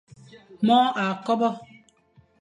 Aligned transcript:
Môr 0.65 0.87
a 1.03 1.05
kobe. 1.25 1.49